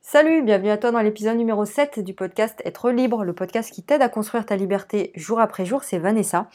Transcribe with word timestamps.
Salut, 0.00 0.42
bienvenue 0.42 0.70
à 0.70 0.78
toi 0.78 0.90
dans 0.90 1.00
l'épisode 1.00 1.36
numéro 1.36 1.64
7 1.64 2.00
du 2.00 2.14
podcast 2.14 2.62
Être 2.64 2.90
libre, 2.90 3.24
le 3.24 3.34
podcast 3.34 3.70
qui 3.70 3.82
t'aide 3.82 4.00
à 4.00 4.08
construire 4.08 4.46
ta 4.46 4.56
liberté 4.56 5.12
jour 5.16 5.40
après 5.40 5.66
jour, 5.66 5.82
c'est 5.82 5.98
Vanessa. 5.98 6.48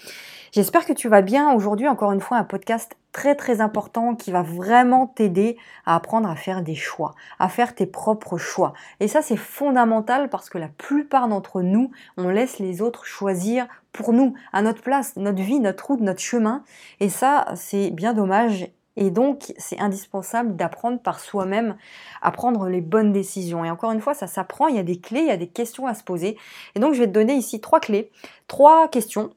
J'espère 0.54 0.85
que 0.85 0.93
tu 0.93 1.08
vas 1.09 1.22
bien. 1.22 1.53
Aujourd'hui, 1.53 1.87
encore 1.87 2.14
une 2.14 2.21
fois, 2.21 2.37
un 2.37 2.45
podcast 2.45 2.95
très 3.11 3.35
très 3.35 3.61
important 3.61 4.16
qui 4.16 4.32
va 4.32 4.42
vraiment 4.42 5.08
t'aider 5.08 5.58
à 5.85 5.95
apprendre 5.95 6.29
à 6.29 6.35
faire 6.35 6.64
des 6.64 6.74
choix, 6.74 7.14
à 7.37 7.50
faire 7.50 7.75
tes 7.75 7.85
propres 7.85 8.38
choix. 8.38 8.73
Et 9.00 9.07
ça, 9.07 9.21
c'est 9.21 9.38
fondamental 9.38 10.30
parce 10.30 10.50
que 10.50 10.57
la 10.57 10.70
plupart 10.70 11.28
d'entre 11.28 11.62
nous, 11.62 11.91
on 12.18 12.30
laisse 12.30 12.60
les 12.60 12.82
autres 12.82 13.05
choisir 13.05 13.68
pour 13.91 14.14
nous, 14.14 14.34
à 14.52 14.64
notre 14.64 14.82
place, 14.82 15.16
notre 15.18 15.44
vie, 15.44 15.60
notre 15.60 15.88
route, 15.88 16.02
notre 16.02 16.21
chemin. 16.21 16.64
Et 17.00 17.10
ça, 17.10 17.46
c'est 17.55 17.91
bien 17.91 18.14
dommage 18.14 18.68
et 18.96 19.10
donc, 19.10 19.54
c'est 19.57 19.80
indispensable 19.80 20.55
d'apprendre 20.55 21.00
par 21.00 21.20
soi-même 21.20 21.75
à 22.21 22.32
prendre 22.32 22.68
les 22.68 22.82
bonnes 22.82 23.12
décisions. 23.12 23.66
Et 23.66 23.71
encore 23.71 23.92
une 23.92 24.02
fois, 24.02 24.14
ça 24.14 24.28
s'apprend, 24.28 24.68
il 24.68 24.75
y 24.75 24.80
a 24.80 24.84
des 24.84 25.00
clés, 25.00 25.21
il 25.21 25.28
y 25.28 25.32
a 25.32 25.38
des 25.38 25.47
questions 25.47 25.88
à 25.88 25.96
se 25.96 26.04
poser. 26.04 26.38
Et 26.75 26.79
donc, 26.79 26.93
je 26.93 27.00
vais 27.00 27.07
te 27.07 27.11
donner 27.11 27.34
ici 27.34 27.60
trois 27.60 27.79
clés, 27.79 28.11
trois 28.48 28.87
questions, 28.87 29.32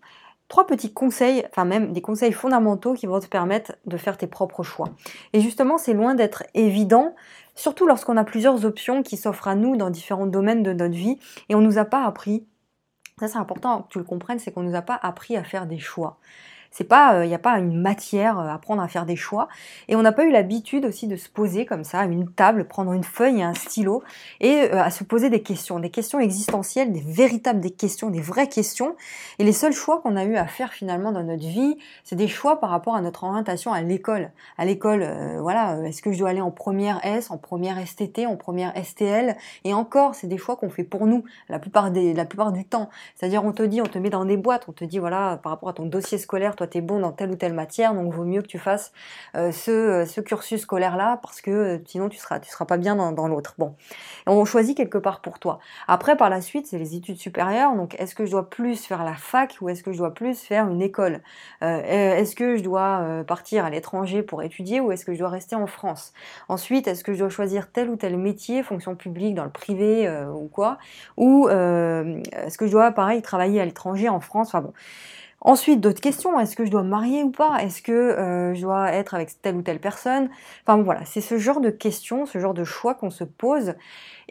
trois 0.49 0.67
petits 0.67 0.93
conseils, 0.93 1.45
enfin 1.51 1.65
même 1.65 1.93
des 1.93 2.03
conseils 2.03 2.33
fondamentaux 2.33 2.95
qui 2.95 3.07
vont 3.07 3.19
te 3.19 3.27
permettre 3.27 3.73
de 3.87 3.97
faire 3.97 4.19
tes 4.19 4.27
propres 4.27 4.63
choix. 4.63 4.89
Et 5.33 5.41
justement, 5.41 5.79
c'est 5.79 5.95
loin 5.95 6.15
d'être 6.15 6.45
évident, 6.55 7.15
surtout 7.55 7.87
lorsqu'on 7.87 8.17
a 8.17 8.25
plusieurs 8.25 8.65
options 8.67 9.03
qui 9.03 9.17
s'offrent 9.17 9.49
à 9.49 9.55
nous 9.55 9.77
dans 9.77 9.91
différents 9.91 10.27
domaines 10.27 10.63
de 10.63 10.73
notre 10.75 10.95
vie 10.95 11.19
et 11.49 11.55
on 11.55 11.61
ne 11.61 11.67
nous 11.67 11.79
a 11.79 11.85
pas 11.85 12.05
appris. 12.05 12.47
Ça, 13.19 13.29
c'est 13.29 13.39
important 13.39 13.83
que 13.83 13.89
tu 13.89 13.99
le 13.99 14.05
comprennes, 14.05 14.39
c'est 14.39 14.53
qu'on 14.53 14.63
ne 14.63 14.69
nous 14.69 14.77
a 14.77 14.83
pas 14.83 15.01
appris 15.03 15.37
à 15.39 15.43
faire 15.43 15.67
des 15.67 15.79
choix. 15.79 16.19
C'est 16.71 16.85
pas, 16.85 17.15
il 17.15 17.25
euh, 17.25 17.27
n'y 17.27 17.35
a 17.35 17.39
pas 17.39 17.59
une 17.59 17.81
matière 17.81 18.39
à 18.39 18.47
euh, 18.47 18.55
apprendre 18.55 18.83
à 18.83 18.89
faire 18.89 19.07
des 19.07 19.17
choix. 19.17 19.49
Et 19.89 19.97
on 19.97 20.03
n'a 20.03 20.13
pas 20.13 20.25
eu 20.25 20.31
l'habitude 20.31 20.85
aussi 20.85 21.07
de 21.07 21.17
se 21.17 21.29
poser 21.29 21.67
comme 21.67 21.85
ça 21.85 22.01
à 22.01 22.05
une 22.05 22.29
table, 22.31 22.67
prendre 22.67 22.93
une 22.93 23.05
feuille 23.05 23.41
et 23.41 23.43
un 23.43 23.55
stylo 23.55 24.03
et 24.41 24.63
euh, 24.73 24.83
à 24.83 24.91
se 24.91 25.05
poser 25.05 25.31
des 25.31 25.43
questions, 25.43 25.79
des 25.79 25.91
questions 25.91 26.21
existentielles, 26.21 26.93
des 26.93 27.01
véritables 27.01 27.61
des 27.61 27.71
questions, 27.71 28.11
des 28.11 28.21
vraies 28.21 28.49
questions. 28.49 28.97
Et 29.39 29.45
les 29.45 29.53
seuls 29.53 29.73
choix 29.73 30.01
qu'on 30.01 30.17
a 30.17 30.25
eu 30.25 30.37
à 30.37 30.47
faire 30.47 30.73
finalement 30.73 31.13
dans 31.13 31.23
notre 31.23 31.47
vie, 31.47 31.77
c'est 32.05 32.17
des 32.17 32.29
choix 32.29 32.61
par 32.61 32.71
rapport 32.71 32.95
à 32.95 33.01
notre 33.01 33.25
orientation 33.25 33.73
à 33.73 33.83
l'école. 33.83 34.31
À 34.59 34.65
l'école, 34.65 35.07
voilà, 35.41 35.79
est-ce 35.85 36.03
que 36.03 36.13
je 36.13 36.19
dois 36.19 36.31
aller 36.31 36.41
en 36.41 36.51
première 36.51 37.05
S, 37.05 37.31
en 37.31 37.39
première 37.39 37.85
STT, 37.87 38.27
en 38.27 38.37
première 38.37 38.73
STL 38.83 39.37
Et 39.65 39.75
encore, 39.75 40.15
c'est 40.15 40.27
des 40.27 40.39
choix 40.39 40.57
qu'on 40.57 40.71
fait 40.71 40.85
pour 40.85 41.07
nous 41.07 41.25
la 41.49 41.59
plupart 41.59 41.91
des, 41.91 42.15
la 42.15 42.25
plupart 42.25 42.53
du 42.53 42.65
temps. 42.65 42.91
C'est-à-dire, 43.15 43.45
on 43.45 43.53
te 43.53 43.63
dit, 43.63 43.81
on 43.81 43.87
te 43.87 43.99
met 43.99 44.11
dans 44.11 44.25
des 44.25 44.37
boîtes, 44.37 44.65
on 44.69 44.73
te 44.73 44.85
dit, 44.85 44.99
voilà, 44.99 45.39
par 45.43 45.53
rapport 45.53 45.69
à 45.69 45.73
ton 45.73 45.87
dossier 45.87 46.19
scolaire, 46.19 46.57
tu 46.67 46.79
es 46.79 46.81
bon 46.81 47.01
dans 47.01 47.13
telle 47.13 47.31
ou 47.31 47.37
telle 47.37 47.55
matière, 47.55 47.95
donc 47.95 48.13
vaut 48.13 48.25
mieux 48.25 48.43
que 48.43 48.47
tu 48.47 48.59
fasses 48.59 48.93
euh, 49.37 49.53
euh, 49.69 50.05
ce, 50.07 50.21
cursus 50.21 50.63
scolaire-là, 50.63 51.19
parce 51.23 51.41
que 51.41 51.51
euh, 51.51 51.79
sinon 51.87 52.09
tu 52.09 52.19
seras, 52.19 52.41
tu 52.41 52.51
seras 52.51 52.65
pas 52.65 52.77
bien 52.77 52.97
dans, 52.97 53.29
l'autre. 53.29 53.55
Bon, 53.59 53.75
on 54.27 54.45
choisit 54.45 54.77
quelque 54.77 54.99
part 54.99 55.21
pour 55.21 55.39
toi. 55.39 55.59
Après, 55.89 56.17
par 56.17 56.31
la 56.31 56.41
suite, 56.41 56.67
c'est 56.67 56.79
les 56.79 56.95
études 56.95 57.19
supérieures, 57.19 57.75
donc 57.75 57.95
est-ce 57.99 58.15
que 58.15 58.27
je 58.27 58.31
dois 58.31 58.49
plus 58.49 58.85
faire 58.85 59.05
la 59.05 59.15
fac 59.15 59.57
ou 59.61 59.69
est-ce 59.69 59.83
que 59.83 59.93
je 59.93 59.99
dois 59.99 60.15
plus 60.15 60.39
faire 60.41 60.69
une 60.69 60.83
école? 60.83 61.21
Est-ce 61.61 62.35
que 62.35 62.57
je 62.57 62.63
dois 62.63 63.25
partir 63.27 63.65
à 63.65 63.71
l'étranger 63.71 64.23
pour 64.23 64.43
étudier 64.43 64.81
ou 64.81 64.93
est-ce 64.93 65.05
que 65.05 65.13
je 65.15 65.19
dois 65.19 65.29
rester 65.29 65.57
en 65.57 65.67
France? 65.67 66.13
Ensuite, 66.49 66.87
est-ce 66.89 67.05
que 67.05 67.13
je 67.13 67.19
dois 67.19 67.29
choisir 67.29 67.71
tel 67.71 67.89
ou 67.91 67.97
tel 67.97 68.17
métier, 68.17 68.63
fonction 68.63 68.95
publique, 68.95 69.35
dans 69.35 69.45
le 69.45 69.51
privé 69.51 70.09
ou 70.33 70.49
quoi? 70.49 70.79
Ou 71.17 71.49
est-ce 71.49 72.59
que 72.59 72.67
je 72.67 72.73
dois, 72.73 72.91
pareil, 72.93 73.23
travailler 73.23 73.61
à 73.61 73.65
l'étranger, 73.65 74.09
en 74.09 74.21
France? 74.21 74.49
Enfin 74.49 74.61
bon. 74.61 74.73
Ensuite, 75.47 75.81
d'autres 75.81 76.01
questions. 76.01 76.41
Est-ce 76.41 76.57
que 76.57 76.65
je 76.65 76.73
dois 76.73 76.83
marier 76.83 77.23
ou 77.23 77.31
pas? 77.31 77.63
Est-ce 77.63 77.81
que 77.81 77.93
euh, 77.93 78.53
je 78.55 78.63
dois 78.63 78.91
être 78.93 79.15
avec 79.15 79.41
telle 79.43 79.55
ou 79.55 79.63
telle 79.63 79.79
personne? 79.81 80.29
Enfin 80.67 80.83
voilà, 80.83 81.05
c'est 81.05 81.21
ce 81.21 81.39
genre 81.39 81.61
de 81.61 81.71
questions, 81.71 82.27
ce 82.27 82.39
genre 82.41 82.53
de 82.53 82.65
choix 82.65 82.95
qu'on 82.97 83.11
se 83.11 83.23
pose. 83.23 83.75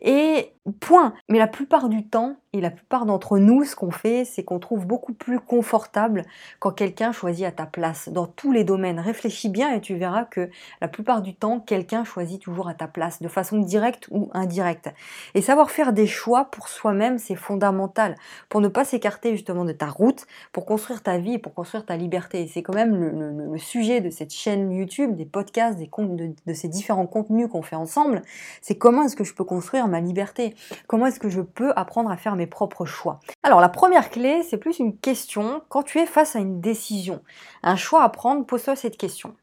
Et 0.02 0.55
point. 0.72 1.14
Mais 1.30 1.40
la 1.40 1.48
plupart 1.48 1.90
du 1.90 2.08
temps, 2.08 2.38
et 2.54 2.62
la 2.62 2.72
plupart 2.72 3.06
d'entre 3.06 3.38
nous, 3.38 3.66
ce 3.66 3.76
qu'on 3.76 3.92
fait, 3.92 4.24
c'est 4.24 4.44
qu'on 4.44 4.60
trouve 4.60 4.88
beaucoup 4.88 5.14
plus 5.14 5.42
confortable 5.42 6.24
quand 6.60 6.72
quelqu'un 6.72 7.12
choisit 7.12 7.46
à 7.46 7.52
ta 7.52 7.66
place, 7.66 8.08
dans 8.08 8.28
tous 8.28 8.54
les 8.54 8.64
domaines. 8.64 8.98
Réfléchis 8.98 9.50
bien 9.50 9.74
et 9.74 9.82
tu 9.82 9.96
verras 9.96 10.24
que 10.24 10.50
la 10.80 10.88
plupart 10.88 11.22
du 11.22 11.36
temps, 11.36 11.60
quelqu'un 11.60 12.06
choisit 12.06 12.42
toujours 12.42 12.70
à 12.70 12.74
ta 12.74 12.88
place, 12.88 13.22
de 13.22 13.28
façon 13.28 13.58
directe 13.58 14.08
ou 14.10 14.30
indirecte. 14.34 14.90
Et 15.34 15.42
savoir 15.42 15.70
faire 15.70 15.92
des 15.92 16.08
choix 16.08 16.46
pour 16.46 16.70
soi-même, 16.70 17.18
c'est 17.18 17.36
fondamental, 17.36 18.16
pour 18.48 18.62
ne 18.62 18.70
pas 18.70 18.86
s'écarter 18.86 19.32
justement 19.32 19.66
de 19.66 19.74
ta 19.74 19.88
route, 19.88 20.26
pour 20.54 20.66
construire 20.66 21.04
ta 21.04 21.18
vie 21.18 21.40
pour 21.40 21.54
construire 21.54 21.86
ta 21.86 21.98
liberté. 21.98 22.44
Et 22.44 22.48
c'est 22.48 22.64
quand 22.64 22.74
même 22.74 22.96
le, 22.96 23.58
sujet 23.58 24.00
de 24.02 24.10
cette 24.10 24.34
chaîne 24.34 24.72
YouTube, 24.72 25.16
des 25.16 25.26
podcasts, 25.26 25.78
des 25.78 25.88
comptes 25.88 26.16
de, 26.16 26.32
de 26.46 26.54
ces 26.54 26.68
différents 26.68 27.08
contenus 27.08 27.48
qu'on 27.50 27.62
fait 27.62 27.76
ensemble, 27.76 28.22
c'est 28.62 28.76
comment 28.76 29.04
est-ce 29.04 29.16
que 29.16 29.24
je 29.24 29.34
peux 29.34 29.44
construire 29.44 29.88
ma 29.88 30.02
liberté? 30.02 30.55
Comment 30.88 31.08
est-ce 31.08 31.20
que 31.20 31.30
je 31.30 31.42
peux 31.42 31.72
apprendre 31.76 32.12
à 32.12 32.18
faire 32.18 32.36
mes 32.36 32.48
propres 32.48 32.86
choix? 32.86 33.20
Alors 33.44 33.62
la 33.62 33.70
première 33.70 34.10
clé, 34.10 34.44
c'est 34.44 34.58
plus 34.58 34.80
une 34.80 34.98
question. 34.98 35.62
Quand 35.70 35.84
tu 35.84 36.00
es 36.00 36.06
face 36.06 36.36
à 36.36 36.40
une 36.40 36.62
décision, 36.62 37.22
un 37.64 37.76
choix 37.76 38.04
à 38.04 38.10
prendre, 38.10 38.46
pose-toi 38.46 38.76
cette 38.76 38.98
question. 38.98 39.36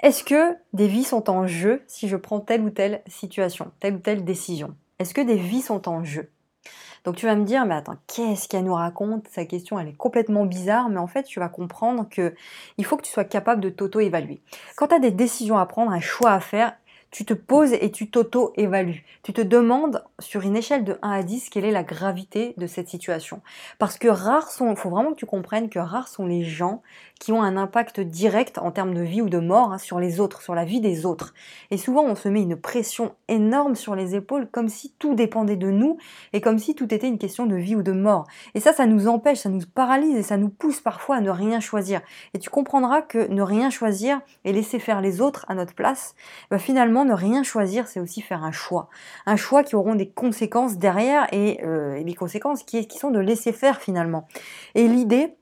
Est-ce 0.00 0.24
que 0.24 0.56
des 0.72 0.88
vies 0.88 1.04
sont 1.04 1.28
en 1.28 1.46
jeu 1.46 1.82
si 1.86 2.08
je 2.08 2.16
prends 2.16 2.40
telle 2.40 2.62
ou 2.62 2.70
telle 2.70 3.02
situation, 3.06 3.70
telle 3.80 3.96
ou 3.96 3.98
telle 3.98 4.24
décision? 4.24 4.74
Est-ce 4.98 5.12
que 5.12 5.20
des 5.20 5.36
vies 5.36 5.62
sont 5.62 5.88
en 5.88 6.04
jeu? 6.04 6.30
Donc 7.04 7.16
tu 7.16 7.26
vas 7.26 7.34
me 7.34 7.44
dire, 7.44 7.64
mais 7.64 7.74
attends, 7.74 7.96
qu'est-ce 8.06 8.48
qu'elle 8.48 8.64
nous 8.64 8.74
raconte? 8.74 9.26
Sa 9.28 9.44
question, 9.46 9.78
elle 9.78 9.88
est 9.88 9.96
complètement 9.96 10.44
bizarre, 10.44 10.90
mais 10.90 10.98
en 10.98 11.06
fait, 11.06 11.22
tu 11.22 11.40
vas 11.40 11.48
comprendre 11.48 12.06
que 12.10 12.34
il 12.76 12.84
faut 12.84 12.96
que 12.96 13.02
tu 13.02 13.10
sois 13.10 13.24
capable 13.24 13.62
de 13.62 13.70
t'auto-évaluer. 13.70 14.42
Quand 14.76 14.88
tu 14.88 14.94
as 14.94 14.98
des 14.98 15.10
décisions 15.10 15.58
à 15.58 15.64
prendre, 15.66 15.92
un 15.92 16.00
choix 16.00 16.32
à 16.32 16.40
faire, 16.40 16.76
tu 17.10 17.24
te 17.24 17.34
poses 17.34 17.72
et 17.72 17.90
tu 17.90 18.08
t'auto-évalues. 18.08 19.04
Tu 19.22 19.32
te 19.32 19.40
demandes 19.40 20.04
sur 20.18 20.42
une 20.42 20.56
échelle 20.56 20.84
de 20.84 20.98
1 21.02 21.10
à 21.10 21.22
10 21.22 21.50
quelle 21.50 21.64
est 21.64 21.72
la 21.72 21.82
gravité 21.82 22.54
de 22.56 22.66
cette 22.66 22.88
situation. 22.88 23.42
Parce 23.78 23.98
que 23.98 24.08
rares 24.08 24.50
sont, 24.50 24.70
il 24.70 24.76
faut 24.76 24.90
vraiment 24.90 25.10
que 25.10 25.16
tu 25.16 25.26
comprennes 25.26 25.68
que 25.68 25.78
rares 25.78 26.08
sont 26.08 26.26
les 26.26 26.44
gens 26.44 26.82
qui 27.18 27.32
ont 27.32 27.42
un 27.42 27.56
impact 27.56 28.00
direct 28.00 28.58
en 28.58 28.70
termes 28.70 28.94
de 28.94 29.02
vie 29.02 29.20
ou 29.20 29.28
de 29.28 29.38
mort 29.38 29.72
hein, 29.72 29.78
sur 29.78 30.00
les 30.00 30.20
autres, 30.20 30.40
sur 30.40 30.54
la 30.54 30.64
vie 30.64 30.80
des 30.80 31.04
autres. 31.04 31.34
Et 31.70 31.76
souvent 31.76 32.02
on 32.04 32.14
se 32.14 32.28
met 32.28 32.42
une 32.42 32.56
pression 32.56 33.14
énorme 33.28 33.74
sur 33.74 33.94
les 33.94 34.14
épaules 34.14 34.48
comme 34.50 34.68
si 34.68 34.94
tout 34.98 35.14
dépendait 35.14 35.56
de 35.56 35.70
nous 35.70 35.98
et 36.32 36.40
comme 36.40 36.58
si 36.58 36.74
tout 36.74 36.92
était 36.94 37.08
une 37.08 37.18
question 37.18 37.46
de 37.46 37.56
vie 37.56 37.76
ou 37.76 37.82
de 37.82 37.92
mort. 37.92 38.26
Et 38.54 38.60
ça, 38.60 38.72
ça 38.72 38.86
nous 38.86 39.08
empêche, 39.08 39.38
ça 39.38 39.50
nous 39.50 39.60
paralyse 39.74 40.16
et 40.16 40.22
ça 40.22 40.36
nous 40.36 40.48
pousse 40.48 40.80
parfois 40.80 41.16
à 41.16 41.20
ne 41.20 41.30
rien 41.30 41.60
choisir. 41.60 42.00
Et 42.34 42.38
tu 42.38 42.48
comprendras 42.48 43.02
que 43.02 43.28
ne 43.28 43.42
rien 43.42 43.68
choisir 43.68 44.20
et 44.44 44.52
laisser 44.52 44.78
faire 44.78 45.00
les 45.00 45.20
autres 45.20 45.44
à 45.48 45.54
notre 45.54 45.74
place, 45.74 46.14
bah 46.50 46.58
finalement 46.58 46.99
ne 47.04 47.14
rien 47.14 47.42
choisir, 47.42 47.88
c'est 47.88 48.00
aussi 48.00 48.22
faire 48.22 48.44
un 48.44 48.52
choix. 48.52 48.88
Un 49.26 49.36
choix 49.36 49.62
qui 49.62 49.76
auront 49.76 49.94
des 49.94 50.08
conséquences 50.08 50.78
derrière 50.78 51.26
et, 51.32 51.60
euh, 51.64 52.02
des 52.02 52.14
conséquences 52.14 52.62
qui, 52.62 52.86
sont 52.98 53.10
de 53.10 53.18
laisser 53.18 53.52
faire 53.52 53.80
finalement. 53.80 54.26
Et 54.74 54.86
l'idée, 54.88 55.36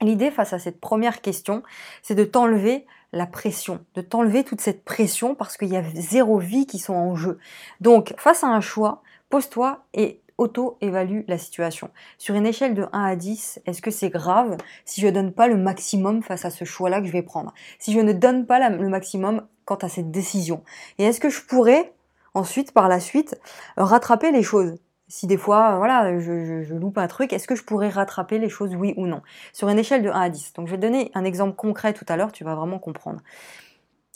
L'idée 0.00 0.32
face 0.32 0.52
à 0.52 0.58
cette 0.58 0.80
première 0.80 1.20
question, 1.22 1.62
c'est 2.02 2.16
de 2.16 2.24
t'enlever 2.24 2.84
la 3.12 3.26
pression, 3.26 3.84
de 3.94 4.00
t'enlever 4.00 4.42
toute 4.42 4.60
cette 4.60 4.84
pression 4.84 5.36
parce 5.36 5.56
qu'il 5.56 5.68
y 5.68 5.76
a 5.76 5.84
zéro 5.94 6.38
vie 6.38 6.66
qui 6.66 6.80
sont 6.80 6.94
en 6.94 7.14
jeu. 7.14 7.38
Donc, 7.80 8.12
face 8.18 8.42
à 8.42 8.48
un 8.48 8.60
choix, 8.60 9.02
pose-toi 9.30 9.84
et 9.94 10.20
auto-évalue 10.36 11.20
la 11.28 11.38
situation. 11.38 11.90
Sur 12.18 12.34
une 12.34 12.46
échelle 12.46 12.74
de 12.74 12.86
1 12.92 13.04
à 13.04 13.16
10, 13.16 13.62
est-ce 13.66 13.80
que 13.80 13.90
c'est 13.90 14.10
grave 14.10 14.56
si 14.84 15.00
je 15.00 15.06
ne 15.06 15.12
donne 15.12 15.32
pas 15.32 15.46
le 15.46 15.56
maximum 15.56 16.22
face 16.22 16.44
à 16.44 16.50
ce 16.50 16.64
choix-là 16.64 17.00
que 17.00 17.06
je 17.06 17.12
vais 17.12 17.22
prendre? 17.22 17.54
Si 17.78 17.92
je 17.92 18.00
ne 18.00 18.12
donne 18.12 18.46
pas 18.46 18.68
le 18.68 18.88
maximum 18.88 19.46
quant 19.64 19.76
à 19.76 19.88
cette 19.88 20.10
décision 20.10 20.62
Et 20.98 21.04
est-ce 21.04 21.20
que 21.20 21.30
je 21.30 21.42
pourrais 21.42 21.92
ensuite, 22.34 22.72
par 22.72 22.88
la 22.88 23.00
suite, 23.00 23.38
rattraper 23.76 24.32
les 24.32 24.42
choses? 24.42 24.76
Si 25.06 25.26
des 25.26 25.36
fois, 25.36 25.76
voilà, 25.76 26.18
je, 26.18 26.74
loupe 26.74 26.98
un 26.98 27.06
truc, 27.06 27.32
est-ce 27.32 27.46
que 27.46 27.54
je 27.54 27.62
pourrais 27.62 27.90
rattraper 27.90 28.38
les 28.38 28.48
choses, 28.48 28.74
oui 28.74 28.94
ou 28.96 29.06
non? 29.06 29.22
Sur 29.52 29.68
une 29.68 29.78
échelle 29.78 30.02
de 30.02 30.08
1 30.08 30.12
à 30.12 30.28
10. 30.30 30.54
Donc 30.54 30.66
je 30.66 30.72
vais 30.72 30.78
te 30.78 30.82
donner 30.82 31.10
un 31.14 31.24
exemple 31.24 31.54
concret 31.54 31.92
tout 31.92 32.06
à 32.08 32.16
l'heure, 32.16 32.32
tu 32.32 32.42
vas 32.42 32.54
vraiment 32.54 32.78
comprendre. 32.78 33.20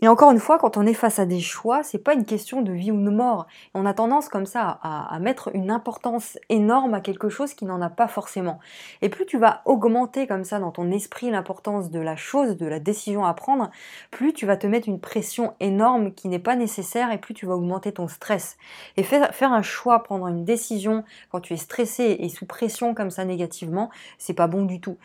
Et 0.00 0.06
encore 0.06 0.30
une 0.30 0.38
fois, 0.38 0.58
quand 0.58 0.76
on 0.76 0.86
est 0.86 0.94
face 0.94 1.18
à 1.18 1.26
des 1.26 1.40
choix, 1.40 1.82
c'est 1.82 1.98
pas 1.98 2.14
une 2.14 2.24
question 2.24 2.62
de 2.62 2.70
vie 2.70 2.92
ou 2.92 3.02
de 3.02 3.10
mort. 3.10 3.48
On 3.74 3.84
a 3.84 3.92
tendance 3.92 4.28
comme 4.28 4.46
ça 4.46 4.78
à, 4.80 5.18
mettre 5.18 5.50
une 5.54 5.72
importance 5.72 6.38
énorme 6.48 6.94
à 6.94 7.00
quelque 7.00 7.28
chose 7.28 7.52
qui 7.52 7.64
n'en 7.64 7.82
a 7.82 7.90
pas 7.90 8.06
forcément. 8.06 8.60
Et 9.02 9.08
plus 9.08 9.26
tu 9.26 9.38
vas 9.38 9.62
augmenter 9.64 10.28
comme 10.28 10.44
ça 10.44 10.60
dans 10.60 10.70
ton 10.70 10.92
esprit 10.92 11.30
l'importance 11.30 11.90
de 11.90 11.98
la 11.98 12.14
chose, 12.14 12.56
de 12.56 12.66
la 12.66 12.78
décision 12.78 13.24
à 13.24 13.34
prendre, 13.34 13.72
plus 14.12 14.32
tu 14.32 14.46
vas 14.46 14.56
te 14.56 14.68
mettre 14.68 14.88
une 14.88 15.00
pression 15.00 15.54
énorme 15.58 16.14
qui 16.14 16.28
n'est 16.28 16.38
pas 16.38 16.54
nécessaire 16.54 17.10
et 17.10 17.18
plus 17.18 17.34
tu 17.34 17.46
vas 17.46 17.54
augmenter 17.54 17.90
ton 17.90 18.06
stress. 18.06 18.56
Et 18.96 19.02
faire, 19.02 19.34
faire 19.34 19.52
un 19.52 19.62
choix, 19.62 20.04
prendre 20.04 20.28
une 20.28 20.44
décision 20.44 21.02
quand 21.32 21.40
tu 21.40 21.54
es 21.54 21.56
stressé 21.56 22.18
et 22.20 22.28
sous 22.28 22.46
pression 22.46 22.94
comme 22.94 23.10
ça 23.10 23.24
négativement, 23.24 23.90
c'est 24.16 24.34
pas 24.34 24.46
bon 24.46 24.64
du 24.64 24.80
tout. 24.80 24.96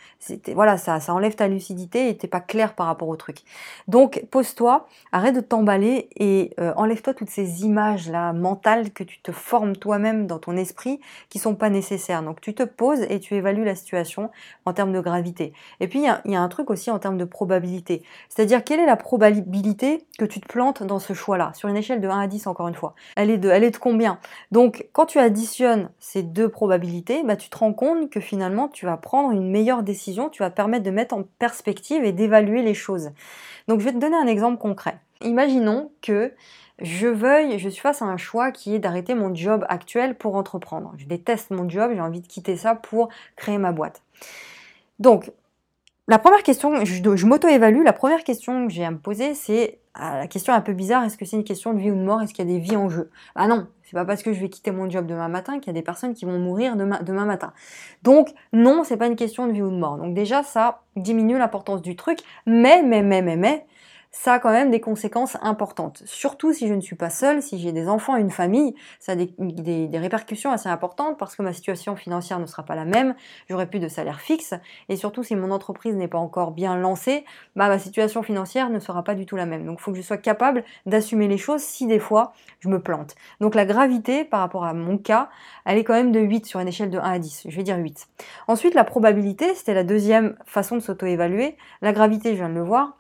Voilà, 0.54 0.78
ça, 0.78 1.00
ça 1.00 1.16
enlève 1.16 1.34
ta 1.34 1.48
lucidité 1.48 2.10
et 2.10 2.18
t'es 2.18 2.28
pas 2.28 2.42
clair 2.42 2.76
par 2.76 2.86
rapport 2.86 3.08
au 3.08 3.16
truc. 3.16 3.40
Donc 3.88 4.24
pose-toi 4.30 4.83
arrête 5.12 5.36
de 5.36 5.42
t'emballer 5.42 6.10
et 6.16 6.52
euh, 6.60 6.74
enlève-toi 6.76 7.14
toutes 7.14 7.30
ces 7.30 7.64
images-là 7.64 8.34
mentales 8.34 8.92
que 8.92 9.04
tu 9.04 9.22
te 9.22 9.32
formes 9.32 9.76
toi-même 9.76 10.28
dans 10.28 10.40
ton 10.40 10.58
esprit 10.58 11.00
qui 11.30 11.40
sont 11.40 11.56
pas 11.56 11.70
nécessaires. 11.70 12.24
Donc 12.24 12.42
tu 12.42 12.54
te 12.54 12.64
poses 12.64 13.02
et 13.10 13.20
tu 13.20 13.36
évalues 13.36 13.66
la 13.66 13.76
situation 13.76 14.30
en 14.66 14.74
termes 14.74 14.94
de 14.94 15.00
gravité. 15.00 15.54
Et 15.80 15.88
puis 15.88 16.00
il 16.00 16.32
y, 16.32 16.36
a 16.36 16.42
un 16.42 16.50
truc 16.50 16.70
aussi 16.70 16.92
en 16.92 17.00
termes 17.00 17.18
de 17.18 17.26
probabilité. 17.26 18.04
C'est-à-dire 18.30 18.64
quelle 18.64 18.80
est 18.80 18.86
la 18.86 18.96
probabilité 18.96 20.06
que 20.18 20.26
tu 20.26 20.40
te 20.40 20.48
plantes 20.48 20.84
dans 20.84 21.00
ce 21.00 21.14
choix-là? 21.14 21.52
Sur 21.54 21.70
une 21.70 21.78
échelle 21.78 22.02
de 22.02 22.08
1 22.08 22.20
à 22.20 22.28
10 22.28 22.48
encore 22.48 22.68
une 22.68 22.76
fois. 22.76 22.96
Elle 23.16 23.30
est 23.30 23.38
de, 23.38 23.50
elle 23.50 23.64
est 23.64 23.72
de 23.72 23.78
combien? 23.78 24.20
Donc 24.52 24.88
quand 24.94 25.06
tu 25.06 25.20
additionnes 25.20 25.90
ces 26.00 26.24
deux 26.24 26.50
probabilités, 26.50 27.24
bah, 27.24 27.36
tu 27.36 27.50
te 27.50 27.58
rends 27.58 27.74
compte 27.74 28.10
que 28.10 28.20
finalement 28.20 28.68
tu 28.68 28.86
vas 28.86 28.98
prendre 28.98 29.32
une 29.32 29.50
meilleure 29.50 29.84
décision, 29.84 30.30
tu 30.30 30.44
vas 30.44 30.50
permettre 30.50 30.84
de 30.84 30.92
mettre 30.92 31.16
en 31.16 31.24
perspective 31.40 32.04
et 32.04 32.12
d'évaluer 32.12 32.62
les 32.62 32.74
choses. 32.74 33.12
Donc 33.68 33.80
je 33.80 33.86
vais 33.86 33.94
te 33.94 33.98
donner 33.98 34.18
un 34.18 34.28
exemple 34.28 34.58
concret. 34.58 34.73
Imaginons 35.22 35.92
que 36.02 36.34
je 36.80 37.08
veuille, 37.08 37.60
je 37.60 37.70
suis 37.70 37.82
face 37.82 38.02
à 38.02 38.06
un 38.06 38.18
choix 38.18 38.52
qui 38.52 38.76
est 38.76 38.80
d'arrêter 38.80 39.14
mon 39.14 39.34
job 39.34 39.66
actuel 39.70 40.16
pour 40.16 40.36
entreprendre. 40.36 40.94
Je 40.98 41.06
déteste 41.06 41.52
mon 41.52 41.70
job, 41.70 41.92
j'ai 41.94 42.02
envie 42.02 42.22
de 42.22 42.28
quitter 42.28 42.58
ça 42.58 42.76
pour 42.76 43.10
créer 43.36 43.58
ma 43.58 43.72
boîte. 43.72 44.02
Donc, 45.00 45.32
la 46.08 46.20
première 46.20 46.44
question, 46.44 46.84
je, 46.84 47.16
je 47.16 47.26
m'auto-évalue, 47.26 47.84
la 47.84 47.94
première 47.94 48.24
question 48.24 48.68
que 48.68 48.74
j'ai 48.74 48.84
à 48.84 48.92
me 48.92 48.98
poser, 48.98 49.34
c'est 49.34 49.80
ah, 49.96 50.18
la 50.18 50.28
question 50.28 50.54
un 50.54 50.62
peu 50.62 50.74
bizarre, 50.74 51.04
est-ce 51.04 51.18
que 51.18 51.26
c'est 51.26 51.36
une 51.36 51.44
question 51.44 51.74
de 51.74 51.80
vie 51.80 51.92
ou 51.92 51.96
de 51.96 52.02
mort 52.02 52.22
Est-ce 52.22 52.34
qu'il 52.34 52.46
y 52.46 52.50
a 52.50 52.52
des 52.52 52.60
vies 52.60 52.76
en 52.76 52.90
jeu? 52.90 53.12
Ah 53.36 53.48
non, 53.48 53.68
c'est 53.84 53.94
pas 53.94 54.06
parce 54.06 54.24
que 54.24 54.34
je 54.34 54.40
vais 54.40 54.50
quitter 54.50 54.72
mon 54.72 54.90
job 54.90 55.06
demain 55.06 55.28
matin 55.28 55.60
qu'il 55.60 55.68
y 55.68 55.70
a 55.70 55.74
des 55.74 55.84
personnes 55.84 56.16
qui 56.16 56.26
vont 56.26 56.40
mourir 56.40 56.76
demain, 56.76 57.00
demain 57.04 57.26
matin. 57.26 57.54
Donc 58.02 58.34
non, 58.54 58.84
c'est 58.84 58.98
pas 58.98 59.06
une 59.06 59.16
question 59.16 59.46
de 59.46 59.54
vie 59.54 59.62
ou 59.62 59.70
de 59.70 59.78
mort. 59.78 59.98
Donc 59.98 60.16
déjà, 60.16 60.42
ça 60.42 60.82
diminue 60.96 61.38
l'importance 61.38 61.84
du 61.84 61.96
truc, 61.96 62.20
mais, 62.48 62.82
mais, 62.82 63.04
mais, 63.04 63.22
mais, 63.22 63.36
mais, 63.36 63.66
ça 64.16 64.34
a 64.34 64.40
quand 64.40 64.52
même 64.52 64.70
des 64.70 64.80
conséquences 64.80 65.38
importantes. 65.42 66.04
Surtout 66.06 66.54
si 66.54 66.68
je 66.68 66.74
ne 66.76 66.82
suis 66.82 66.96
pas 66.96 67.10
seule, 67.10 67.42
si 67.42 67.58
j'ai 67.58 67.72
des 67.72 67.90
enfants, 67.90 68.16
une 68.16 68.30
famille, 68.30 68.76
ça 69.00 69.14
a 69.14 69.16
des, 69.16 69.90
répercussions 69.98 70.52
assez 70.52 70.70
importantes 70.70 71.18
parce 71.18 71.36
que 71.36 71.42
ma 71.42 71.52
situation 71.52 71.96
financière 71.96 72.40
ne 72.40 72.46
sera 72.46 72.64
pas 72.64 72.76
la 72.76 72.86
même, 72.86 73.16
j'aurai 73.50 73.66
plus 73.66 73.80
de 73.80 73.88
salaire 73.88 74.22
fixe, 74.22 74.54
et 74.88 74.96
surtout 74.98 75.24
si 75.24 75.36
mon 75.36 75.50
entreprise 75.50 75.96
n'est 75.96 76.08
pas 76.08 76.20
encore 76.20 76.52
bien 76.52 76.78
lancée, 76.78 77.26
bah, 77.56 77.68
ma 77.68 77.80
situation 77.80 78.22
financière 78.22 78.70
ne 78.70 78.80
sera 78.80 79.04
pas 79.04 79.16
du 79.16 79.26
tout 79.26 79.36
la 79.36 79.48
même. 79.48 79.66
Donc 79.66 79.80
il 79.80 79.82
faut 79.82 79.92
que 79.92 79.98
je 79.98 80.04
sois 80.04 80.18
capable 80.18 80.64
d'assumer 80.86 81.28
les 81.28 81.40
choses 81.40 81.62
si 81.62 81.88
des 81.88 82.00
fois 82.00 82.34
je 82.60 82.70
me 82.70 82.80
plante. 82.80 83.16
Donc 83.42 83.56
la 83.56 83.66
gravité 83.66 84.26
par 84.26 84.42
rapport 84.42 84.64
à 84.64 84.76
mon 84.76 85.00
cas, 85.00 85.30
elle 85.66 85.80
est 85.80 85.84
quand 85.84 85.94
même 85.94 86.12
de 86.12 86.20
8 86.20 86.46
sur 86.46 86.60
une 86.60 86.68
échelle 86.68 86.92
de 86.92 87.00
1 87.00 87.02
à 87.02 87.20
10, 87.20 87.48
je 87.50 87.56
vais 87.56 87.64
dire 87.64 87.78
8. 87.78 88.08
Ensuite 88.48 88.76
la 88.76 88.84
probabilité, 88.84 89.56
c'était 89.56 89.74
la 89.74 89.84
deuxième 89.84 90.36
façon 90.46 90.76
de 90.76 90.82
s'auto-évaluer. 90.82 91.58
La 91.82 91.94
gravité, 91.94 92.32
je 92.32 92.36
viens 92.36 92.50
de 92.50 92.54
le 92.54 92.62
voir, 92.62 92.98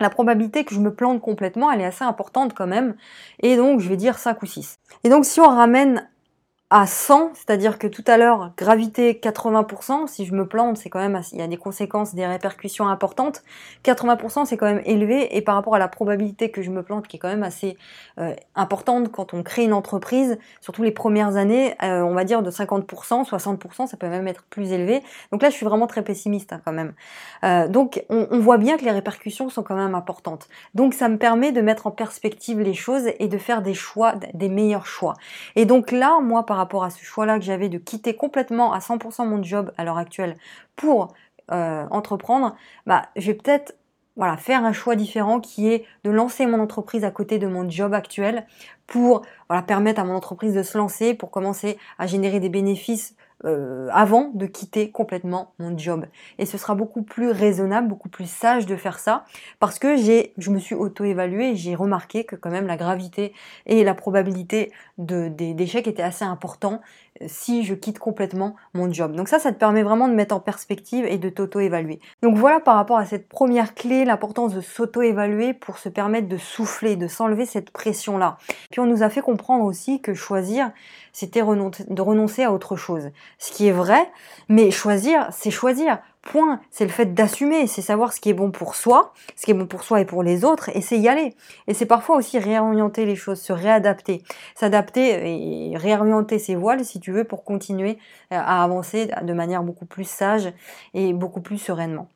la 0.00 0.10
probabilité 0.10 0.64
que 0.64 0.74
je 0.74 0.80
me 0.80 0.92
plante 0.92 1.20
complètement, 1.20 1.70
elle 1.70 1.80
est 1.80 1.86
assez 1.86 2.04
importante 2.04 2.54
quand 2.54 2.66
même. 2.66 2.94
Et 3.40 3.56
donc, 3.56 3.80
je 3.80 3.88
vais 3.88 3.96
dire 3.96 4.18
5 4.18 4.42
ou 4.42 4.46
6. 4.46 4.78
Et 5.04 5.08
donc, 5.08 5.24
si 5.24 5.40
on 5.40 5.48
ramène 5.48 6.08
à 6.76 6.88
100, 6.88 7.30
c'est-à-dire 7.34 7.78
que 7.78 7.86
tout 7.86 8.02
à 8.08 8.16
l'heure, 8.16 8.50
gravité 8.56 9.12
80%, 9.22 10.08
si 10.08 10.26
je 10.26 10.34
me 10.34 10.44
plante, 10.44 10.76
c'est 10.76 10.90
quand 10.90 10.98
même, 10.98 11.20
il 11.30 11.38
y 11.38 11.42
a 11.42 11.46
des 11.46 11.56
conséquences, 11.56 12.16
des 12.16 12.26
répercussions 12.26 12.88
importantes. 12.88 13.44
80%, 13.84 14.44
c'est 14.44 14.56
quand 14.56 14.66
même 14.66 14.82
élevé, 14.84 15.36
et 15.36 15.40
par 15.40 15.54
rapport 15.54 15.76
à 15.76 15.78
la 15.78 15.86
probabilité 15.86 16.50
que 16.50 16.62
je 16.62 16.70
me 16.72 16.82
plante, 16.82 17.06
qui 17.06 17.16
est 17.16 17.20
quand 17.20 17.28
même 17.28 17.44
assez 17.44 17.76
euh, 18.18 18.34
importante 18.56 19.12
quand 19.12 19.34
on 19.34 19.44
crée 19.44 19.62
une 19.62 19.72
entreprise, 19.72 20.36
surtout 20.60 20.82
les 20.82 20.90
premières 20.90 21.36
années, 21.36 21.76
euh, 21.84 22.00
on 22.00 22.12
va 22.12 22.24
dire 22.24 22.42
de 22.42 22.50
50%, 22.50 23.24
60%, 23.24 23.86
ça 23.86 23.96
peut 23.96 24.08
même 24.08 24.26
être 24.26 24.42
plus 24.50 24.72
élevé. 24.72 25.00
Donc 25.30 25.42
là, 25.42 25.50
je 25.50 25.54
suis 25.54 25.66
vraiment 25.66 25.86
très 25.86 26.02
pessimiste 26.02 26.52
hein, 26.52 26.60
quand 26.64 26.72
même. 26.72 26.94
Euh, 27.44 27.68
donc, 27.68 28.04
on, 28.08 28.40
voit 28.40 28.58
bien 28.58 28.78
que 28.78 28.84
les 28.84 28.90
répercussions 28.90 29.48
sont 29.48 29.62
quand 29.62 29.76
même 29.76 29.94
importantes. 29.94 30.48
Donc, 30.74 30.92
ça 30.92 31.08
me 31.08 31.18
permet 31.18 31.52
de 31.52 31.60
mettre 31.60 31.86
en 31.86 31.92
perspective 31.92 32.58
les 32.58 32.74
choses 32.74 33.06
et 33.20 33.28
de 33.28 33.38
faire 33.38 33.62
des 33.62 33.74
choix, 33.74 34.14
des 34.34 34.48
meilleurs 34.48 34.86
choix. 34.86 35.14
Et 35.54 35.66
donc 35.66 35.92
là, 35.92 36.18
moi, 36.20 36.44
par 36.44 36.63
rapport 36.64 36.84
à 36.84 36.90
ce 36.90 37.04
choix-là 37.04 37.38
que 37.38 37.44
j'avais 37.44 37.68
de 37.68 37.78
quitter 37.78 38.16
complètement 38.16 38.72
à 38.72 38.78
100% 38.78 39.26
mon 39.26 39.42
job 39.42 39.72
à 39.76 39.84
l'heure 39.84 39.98
actuelle 39.98 40.36
pour 40.76 41.14
euh, 41.52 41.86
entreprendre, 41.90 42.56
bah, 42.86 43.02
je 43.16 43.26
vais 43.26 43.34
peut-être 43.34 43.74
voilà, 44.16 44.36
faire 44.36 44.64
un 44.64 44.72
choix 44.72 44.96
différent 44.96 45.40
qui 45.40 45.68
est 45.68 45.84
de 46.04 46.10
lancer 46.10 46.46
mon 46.46 46.60
entreprise 46.60 47.04
à 47.04 47.10
côté 47.10 47.38
de 47.38 47.46
mon 47.46 47.68
job 47.68 47.92
actuel 47.92 48.46
pour 48.86 49.22
voilà, 49.48 49.62
permettre 49.62 50.00
à 50.00 50.04
mon 50.04 50.14
entreprise 50.14 50.54
de 50.54 50.62
se 50.62 50.78
lancer, 50.78 51.14
pour 51.14 51.30
commencer 51.30 51.78
à 51.98 52.06
générer 52.06 52.40
des 52.40 52.48
bénéfices 52.48 53.14
euh, 53.44 53.88
avant 53.92 54.30
de 54.34 54.46
quitter 54.46 54.90
complètement 54.90 55.52
mon 55.58 55.76
job. 55.76 56.06
Et 56.38 56.46
ce 56.46 56.56
sera 56.56 56.74
beaucoup 56.74 57.02
plus 57.02 57.30
raisonnable, 57.30 57.88
beaucoup 57.88 58.08
plus 58.08 58.30
sage 58.30 58.64
de 58.64 58.76
faire 58.76 58.98
ça, 58.98 59.24
parce 59.58 59.78
que 59.78 59.96
j'ai, 59.96 60.32
je 60.38 60.50
me 60.50 60.58
suis 60.58 60.74
auto-évaluée 60.74 61.50
et 61.50 61.56
j'ai 61.56 61.74
remarqué 61.74 62.24
que 62.24 62.36
quand 62.36 62.50
même 62.50 62.66
la 62.66 62.76
gravité 62.76 63.32
et 63.66 63.84
la 63.84 63.94
probabilité 63.94 64.72
de, 64.98 65.28
d'échec 65.28 65.86
étaient 65.86 66.02
assez 66.02 66.24
importants 66.24 66.80
si 67.26 67.64
je 67.64 67.74
quitte 67.74 67.98
complètement 67.98 68.56
mon 68.74 68.92
job. 68.92 69.14
Donc 69.14 69.28
ça, 69.28 69.38
ça 69.38 69.52
te 69.52 69.58
permet 69.58 69.82
vraiment 69.82 70.08
de 70.08 70.14
mettre 70.14 70.34
en 70.34 70.40
perspective 70.40 71.04
et 71.04 71.18
de 71.18 71.28
t'auto-évaluer. 71.28 72.00
Donc 72.22 72.36
voilà 72.36 72.60
par 72.60 72.76
rapport 72.76 72.98
à 72.98 73.04
cette 73.04 73.28
première 73.28 73.74
clé, 73.74 74.04
l'importance 74.04 74.54
de 74.54 74.60
s'auto-évaluer 74.60 75.54
pour 75.54 75.78
se 75.78 75.88
permettre 75.88 76.28
de 76.28 76.36
souffler, 76.36 76.96
de 76.96 77.06
s'enlever 77.06 77.46
cette 77.46 77.70
pression-là. 77.70 78.38
Puis 78.70 78.80
on 78.80 78.86
nous 78.86 79.02
a 79.02 79.08
fait 79.08 79.20
comprendre 79.20 79.64
aussi 79.64 80.00
que 80.00 80.14
choisir, 80.14 80.72
c'était 81.12 81.42
de 81.42 82.02
renoncer 82.02 82.42
à 82.42 82.52
autre 82.52 82.76
chose. 82.76 83.10
Ce 83.38 83.52
qui 83.52 83.68
est 83.68 83.72
vrai, 83.72 84.10
mais 84.48 84.70
choisir, 84.70 85.28
c'est 85.30 85.50
choisir. 85.50 85.98
Point. 86.24 86.60
C'est 86.70 86.84
le 86.84 86.90
fait 86.90 87.14
d'assumer, 87.14 87.66
c'est 87.66 87.82
savoir 87.82 88.12
ce 88.12 88.20
qui 88.20 88.30
est 88.30 88.34
bon 88.34 88.50
pour 88.50 88.74
soi, 88.74 89.12
ce 89.36 89.44
qui 89.44 89.50
est 89.50 89.54
bon 89.54 89.66
pour 89.66 89.84
soi 89.84 90.00
et 90.00 90.04
pour 90.04 90.22
les 90.22 90.44
autres, 90.44 90.70
et 90.74 90.80
c'est 90.80 90.98
y 90.98 91.08
aller. 91.08 91.34
Et 91.68 91.74
c'est 91.74 91.86
parfois 91.86 92.16
aussi 92.16 92.38
réorienter 92.38 93.04
les 93.04 93.14
choses, 93.14 93.40
se 93.40 93.52
réadapter, 93.52 94.22
s'adapter 94.54 95.70
et 95.70 95.76
réorienter 95.76 96.38
ses 96.38 96.54
voiles, 96.54 96.84
si 96.84 96.98
tu 96.98 97.12
veux, 97.12 97.24
pour 97.24 97.44
continuer 97.44 97.98
euh, 98.32 98.38
à 98.38 98.64
avancer 98.64 99.10
de 99.22 99.32
manière 99.32 99.62
beaucoup 99.62 99.86
plus 99.86 100.08
sage 100.08 100.52
et 100.94 101.12
beaucoup 101.12 101.40
plus 101.40 101.58
sereinement. 101.58 102.08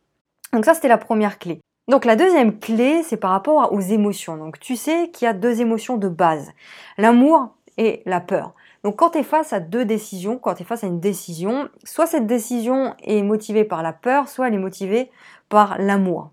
Donc 0.53 0.65
ça, 0.65 0.75
c'était 0.75 0.89
la 0.89 0.99
première 0.99 1.39
clé. 1.39 1.61
Donc 1.89 2.05
la 2.05 2.17
deuxième 2.17 2.59
clé, 2.59 3.03
c'est 3.03 3.17
par 3.17 3.31
rapport 3.31 3.73
aux 3.73 3.81
émotions. 3.81 4.37
Donc 4.37 4.61
tu 4.61 4.77
sais 4.77 5.11
qu'il 5.11 5.27
y 5.27 5.29
a 5.29 5.33
deux 5.33 5.61
émotions 5.61 5.97
de 5.97 6.09
base, 6.09 6.51
l'amour 6.99 7.49
et 7.79 8.03
la 8.05 8.21
peur. 8.21 8.55
Donc 8.85 8.97
quand 8.97 9.11
tu 9.11 9.19
es 9.19 9.23
face 9.23 9.53
à 9.53 9.61
deux 9.61 9.85
décisions, 9.85 10.39
quand 10.39 10.55
tu 10.55 10.63
es 10.63 10.67
face 10.67 10.85
à 10.85 10.87
une 10.87 11.01
décision, 11.01 11.69
soit 11.85 12.07
cette 12.07 12.27
décision 12.27 12.95
est 13.03 13.23
motivée 13.23 13.65
par 13.65 13.83
la 13.83 13.93
peur, 13.93 14.29
soit 14.29 14.49
elle 14.49 14.55
est 14.55 14.59
motivée 14.59 15.11
par 15.49 15.79
l'amour. 15.79 16.31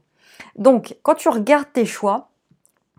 Donc 0.56 0.97
quand 1.03 1.15
tu 1.15 1.30
regardes 1.30 1.71
tes 1.74 1.86
choix, 1.86 2.30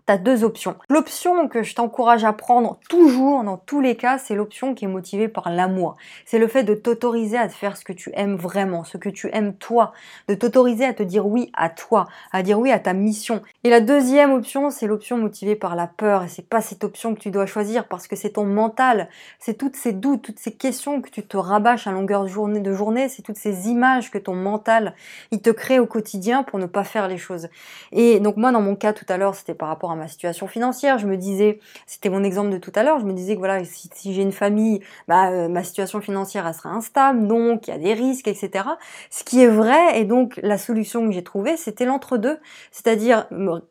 tu 0.07 0.17
deux 0.17 0.45
options. 0.45 0.75
L'option 0.89 1.49
que 1.49 1.63
je 1.63 1.75
t'encourage 1.75 2.23
à 2.23 2.31
prendre 2.31 2.79
toujours, 2.87 3.43
dans 3.43 3.57
tous 3.57 3.81
les 3.81 3.95
cas, 3.95 4.17
c'est 4.17 4.35
l'option 4.35 4.73
qui 4.73 4.85
est 4.85 4.87
motivée 4.87 5.27
par 5.27 5.49
l'amour. 5.49 5.97
C'est 6.25 6.39
le 6.39 6.47
fait 6.47 6.63
de 6.63 6.73
t'autoriser 6.73 7.37
à 7.37 7.49
te 7.49 7.53
faire 7.53 7.75
ce 7.75 7.83
que 7.83 7.91
tu 7.91 8.11
aimes 8.13 8.37
vraiment, 8.37 8.85
ce 8.85 8.97
que 8.97 9.09
tu 9.09 9.29
aimes 9.33 9.53
toi, 9.55 9.91
de 10.29 10.35
t'autoriser 10.35 10.85
à 10.85 10.93
te 10.93 11.03
dire 11.03 11.27
oui 11.27 11.51
à 11.53 11.69
toi, 11.69 12.07
à 12.31 12.41
dire 12.43 12.59
oui 12.59 12.71
à 12.71 12.79
ta 12.79 12.93
mission. 12.93 13.41
Et 13.65 13.69
la 13.69 13.81
deuxième 13.81 14.31
option, 14.31 14.69
c'est 14.69 14.87
l'option 14.87 15.17
motivée 15.17 15.55
par 15.55 15.75
la 15.75 15.87
peur. 15.87 16.23
Et 16.23 16.29
c'est 16.29 16.47
pas 16.47 16.61
cette 16.61 16.85
option 16.85 17.13
que 17.13 17.19
tu 17.19 17.31
dois 17.31 17.45
choisir 17.45 17.87
parce 17.87 18.07
que 18.07 18.15
c'est 18.15 18.31
ton 18.31 18.45
mental, 18.45 19.09
c'est 19.39 19.55
toutes 19.55 19.75
ces 19.75 19.91
doutes, 19.91 20.21
toutes 20.21 20.39
ces 20.39 20.53
questions 20.53 21.01
que 21.01 21.09
tu 21.09 21.23
te 21.23 21.35
rabâches 21.35 21.87
à 21.87 21.91
longueur 21.91 22.23
de 22.23 22.29
journée, 22.29 22.61
de 22.61 22.71
journée, 22.71 23.09
c'est 23.09 23.23
toutes 23.23 23.37
ces 23.37 23.67
images 23.67 24.09
que 24.11 24.17
ton 24.17 24.35
mental, 24.35 24.93
il 25.31 25.41
te 25.41 25.49
crée 25.49 25.79
au 25.79 25.85
quotidien 25.85 26.43
pour 26.43 26.59
ne 26.59 26.65
pas 26.65 26.83
faire 26.83 27.07
les 27.07 27.17
choses. 27.17 27.49
Et 27.91 28.19
donc 28.19 28.37
moi, 28.37 28.51
dans 28.51 28.61
mon 28.61 28.75
cas 28.75 28.93
tout 28.93 29.05
à 29.09 29.17
l'heure, 29.17 29.35
c'était 29.35 29.53
par 29.53 29.67
rapport 29.67 29.91
à 29.91 29.96
ma 29.97 30.07
situation 30.07 30.47
financière. 30.47 30.97
Je 30.97 31.07
me 31.07 31.17
disais, 31.17 31.59
c'était 31.85 32.09
mon 32.09 32.23
exemple 32.23 32.49
de 32.49 32.57
tout 32.57 32.71
à 32.75 32.83
l'heure, 32.83 32.99
je 32.99 33.05
me 33.05 33.13
disais 33.13 33.33
que 33.33 33.39
voilà, 33.39 33.63
si, 33.63 34.13
j'ai 34.13 34.21
une 34.21 34.31
famille, 34.31 34.81
bah, 35.07 35.29
euh, 35.31 35.47
ma 35.49 35.63
situation 35.63 36.01
financière, 36.01 36.53
sera 36.53 36.69
instable, 36.69 37.27
donc 37.27 37.67
il 37.67 37.71
y 37.71 37.73
a 37.73 37.77
des 37.77 37.93
risques, 37.93 38.27
etc. 38.27 38.65
Ce 39.09 39.23
qui 39.23 39.41
est 39.41 39.47
vrai, 39.47 39.99
et 39.99 40.05
donc 40.05 40.39
la 40.43 40.57
solution 40.57 41.05
que 41.05 41.11
j'ai 41.11 41.23
trouvée, 41.23 41.57
c'était 41.57 41.85
l'entre-deux, 41.85 42.39
c'est-à-dire 42.71 43.27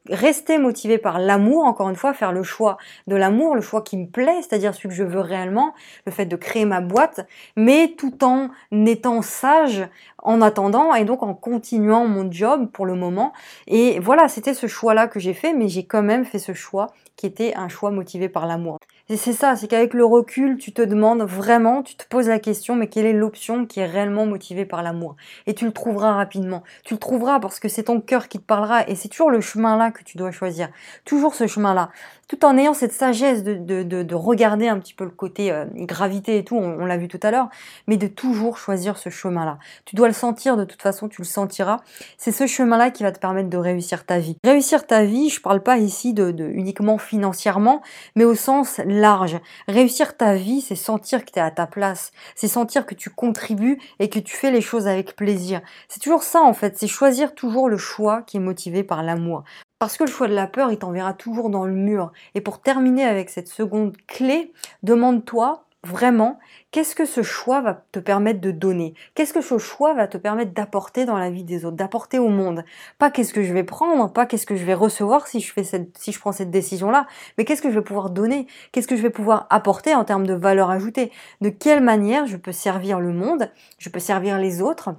rester 0.09 0.59
motivé 0.59 0.99
par 0.99 1.19
l'amour, 1.19 1.65
encore 1.65 1.89
une 1.89 1.97
fois, 1.97 2.13
faire 2.13 2.33
le 2.33 2.43
choix 2.43 2.77
de 3.07 3.17
l'amour, 3.17 3.55
le 3.55 3.61
choix 3.61 3.83
qui 3.83 3.97
me 3.97 4.07
plaît, 4.07 4.43
c'est-à-dire 4.43 4.75
celui 4.75 4.91
que 4.91 4.95
je 4.95 5.05
veux 5.05 5.21
réellement, 5.21 5.75
le 6.05 6.13
fait 6.13 6.27
de 6.27 6.37
créer 6.37 6.65
ma 6.65 6.81
boîte, 6.81 7.27
mais 7.57 7.95
tout 7.97 8.25
en 8.25 8.51
étant 8.73 9.23
sage 9.23 9.87
en 10.27 10.43
attendant 10.43 10.93
et 10.95 11.05
donc 11.05 11.23
en 11.23 11.35
continuant 11.35 12.07
mon 12.07 12.31
job 12.31 12.69
pour 12.73 12.85
le 12.85 12.95
moment. 12.95 13.33
Et 13.67 14.01
voilà, 14.01 14.29
c'était 14.29 14.55
ce 14.55 14.67
choix-là 14.67 15.07
que 15.07 15.21
j'ai 15.21 15.33
fait, 15.33 15.55
mais 15.55 15.69
j'ai 15.69 15.87
quand 15.87 16.03
même 16.03 16.25
fait 16.25 16.41
ce 16.41 16.53
choix 16.53 16.89
qui 17.17 17.27
était 17.27 17.55
un 17.55 17.69
choix 17.69 17.91
motivé 17.91 18.29
par 18.29 18.47
l'amour. 18.47 18.79
Et 19.09 19.17
c'est 19.17 19.33
ça, 19.33 19.55
c'est 19.55 19.69
qu'avec 19.69 19.95
le 19.95 20.05
recul, 20.05 20.59
tu 20.59 20.73
te 20.73 20.83
demandes 20.83 21.23
vraiment, 21.23 21.85
tu 21.85 21.95
te 21.95 22.05
poses 22.09 22.27
la 22.27 22.41
question, 22.41 22.75
mais 22.75 22.89
quelle 22.89 23.07
est 23.07 23.13
l'option 23.13 23.65
qui 23.65 23.79
est 23.79 23.87
réellement 23.87 24.27
motivée 24.27 24.65
par 24.65 24.83
l'amour? 24.83 25.15
Et 25.47 25.55
tu 25.55 25.65
le 25.65 25.73
trouveras 25.73 26.13
rapidement. 26.13 26.65
Tu 26.85 26.95
le 26.95 26.99
trouveras 26.99 27.39
parce 27.39 27.61
que 27.61 27.69
c'est 27.69 27.85
ton 27.85 28.01
cœur 28.01 28.27
qui 28.27 28.39
te 28.39 28.45
parlera 28.45 28.89
et 28.89 28.97
c'est 28.97 29.09
toujours 29.09 29.31
le 29.31 29.41
chemin 29.41 29.77
là 29.77 29.93
que 29.93 30.03
tu 30.03 30.19
dois 30.19 30.33
choisir. 30.33 30.71
Toujours 31.05 31.37
ce 31.37 31.47
chemin-là. 31.47 31.91
Tout 32.27 32.45
en 32.45 32.59
ayant 32.59 32.75
cette 32.75 32.93
sagesse 32.93 33.45
de, 33.45 33.55
de, 33.55 33.85
de, 33.85 34.15
regarder 34.17 34.67
un 34.67 34.81
petit 34.81 34.95
peu 34.95 35.05
le 35.05 35.11
côté 35.11 35.53
euh, 35.53 35.65
gravité 35.73 36.39
et 36.39 36.45
tout, 36.45 36.57
on, 36.57 36.85
l'a 36.85 36.97
vu 36.97 37.07
tout 37.07 37.21
à 37.23 37.31
l'heure, 37.31 37.49
mais 37.87 37.97
de 37.97 38.09
toujours 38.09 38.59
choisir 38.59 38.99
ce 38.99 39.11
chemin-là. 39.11 39.59
Tu 39.85 39.95
dois 39.95 40.09
le 40.09 40.15
sentir 40.15 40.57
de 40.57 40.65
toute 40.65 40.83
façon, 40.83 41.09
tu 41.09 41.23
le 41.23 41.27
sentiras. 41.27 41.79
C'est 42.19 42.33
ce 42.33 42.49
chemin-là 42.49 42.91
qui 42.91 43.05
va 43.05 43.13
te 43.13 43.21
permettre 43.21 43.49
de 43.49 43.57
réussir 43.57 44.05
ta 44.05 44.19
vie. 44.19 44.37
Réussir 44.43 44.89
ta 44.89 45.05
vie, 45.05 45.31
je 45.31 45.41
parle 45.41 45.63
pas 45.63 45.79
ici 45.79 46.15
de, 46.15 46.33
de 46.33 46.49
uniquement 46.49 46.99
financièrement, 47.07 47.83
mais 48.15 48.25
au 48.25 48.35
sens 48.35 48.81
large. 48.85 49.39
Réussir 49.69 50.17
ta 50.17 50.35
vie, 50.35 50.61
c'est 50.61 50.75
sentir 50.75 51.25
que 51.25 51.31
tu 51.31 51.39
es 51.39 51.43
à 51.43 51.51
ta 51.51 51.67
place, 51.67 52.13
c'est 52.35 52.49
sentir 52.49 52.87
que 52.87 52.95
tu 52.95 53.11
contribues 53.11 53.79
et 53.99 54.09
que 54.09 54.19
tu 54.19 54.37
fais 54.37 54.51
les 54.51 54.61
choses 54.61 54.87
avec 54.87 55.17
plaisir. 55.17 55.61
C'est 55.89 56.01
toujours 56.01 56.23
ça 56.23 56.43
en 56.43 56.53
fait, 56.53 56.77
c'est 56.79 56.87
choisir 56.87 57.35
toujours 57.35 57.69
le 57.69 57.79
choix 57.79 58.23
qui 58.23 58.37
est 58.37 58.41
motivé 58.41 58.83
par 58.83 59.03
l'amour. 59.03 59.45
Parce 59.79 59.99
que 59.99 60.05
le 60.05 60.11
choix 60.11 60.27
de 60.27 60.35
la 60.35 60.47
peur, 60.47 60.73
il 60.73 60.79
t'enverra 60.79 61.13
toujours 61.13 61.51
dans 61.51 61.67
le 61.67 61.75
mur. 61.75 62.11
Et 62.35 62.41
pour 62.41 62.63
terminer 62.63 63.05
avec 63.05 63.29
cette 63.29 63.49
seconde 63.49 63.95
clé, 64.07 64.53
demande-toi 64.83 65.66
vraiment 65.85 66.39
qu'est-ce 66.71 66.95
que 66.95 67.05
ce 67.05 67.23
choix 67.23 67.61
va 67.61 67.85
te 67.93 67.99
permettre 67.99 68.41
de 68.41 68.51
donner? 68.51 68.95
Qu'est-ce 69.15 69.33
que 69.33 69.41
ce 69.41 69.59
choix 69.59 69.95
va 69.95 70.07
te 70.07 70.17
permettre 70.17 70.53
d'apporter 70.53 71.05
dans 71.05 71.17
la 71.17 71.31
vie 71.31 71.45
des 71.45 71.65
autres, 71.65 71.77
d'apporter 71.77 72.19
au 72.19 72.29
monde? 72.29 72.65
Pas 72.99 73.11
qu'est-ce 73.11 73.33
que 73.33 73.43
je 73.43 73.53
vais 73.53 73.65
prendre, 73.65 74.13
pas 74.13 74.27
qu'est-ce 74.27 74.47
que 74.47 74.57
je 74.57 74.65
vais 74.65 74.75
recevoir 74.75 75.27
si 75.27 75.41
je 75.41 75.53
fais 75.53 75.65
cette, 75.65 75.97
si 75.99 76.13
je 76.13 76.19
prends 76.19 76.33
cette 76.33 76.51
décision-là, 76.51 77.07
mais 77.39 77.45
qu'est-ce 77.45 77.63
que 77.63 77.71
je 77.71 77.79
vais 77.79 77.85
pouvoir 77.85 78.11
donner? 78.11 78.47
Qu'est-ce 78.73 78.89
que 78.89 78.97
je 78.97 79.03
vais 79.03 79.11
pouvoir 79.11 79.47
apporter 79.51 79.95
en 79.95 80.05
termes 80.05 80.27
de 80.27 80.35
valeur 80.35 80.71
ajoutée? 80.71 81.13
De 81.41 81.49
quelle 81.49 81.83
manière 81.83 82.27
je 82.27 82.37
peux 82.37 82.53
servir 82.53 83.01
le 83.01 83.13
monde? 83.13 83.51
Je 83.79 83.89
peux 83.89 84.01
servir 84.01 84.39
les 84.39 84.63
autres 84.63 84.91